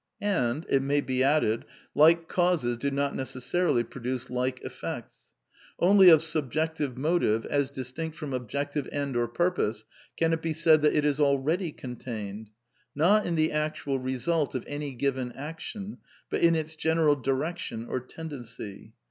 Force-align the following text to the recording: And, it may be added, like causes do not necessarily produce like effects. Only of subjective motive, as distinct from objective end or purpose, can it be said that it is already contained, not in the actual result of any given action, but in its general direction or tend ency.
And, 0.19 0.65
it 0.67 0.81
may 0.81 0.99
be 0.99 1.23
added, 1.23 1.63
like 1.93 2.27
causes 2.27 2.75
do 2.75 2.89
not 2.89 3.13
necessarily 3.15 3.83
produce 3.83 4.31
like 4.31 4.59
effects. 4.63 5.19
Only 5.79 6.09
of 6.09 6.23
subjective 6.23 6.97
motive, 6.97 7.45
as 7.45 7.69
distinct 7.69 8.17
from 8.17 8.33
objective 8.33 8.89
end 8.91 9.15
or 9.15 9.27
purpose, 9.27 9.85
can 10.17 10.33
it 10.33 10.41
be 10.41 10.53
said 10.53 10.81
that 10.81 10.95
it 10.95 11.05
is 11.05 11.19
already 11.19 11.71
contained, 11.71 12.49
not 12.95 13.27
in 13.27 13.35
the 13.35 13.51
actual 13.51 13.99
result 13.99 14.55
of 14.55 14.65
any 14.65 14.95
given 14.95 15.33
action, 15.33 15.99
but 16.31 16.41
in 16.41 16.55
its 16.55 16.75
general 16.75 17.15
direction 17.15 17.85
or 17.87 17.99
tend 17.99 18.33
ency. 18.33 18.93